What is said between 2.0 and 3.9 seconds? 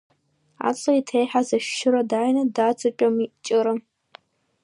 дааины даҵатәами Ҷыра.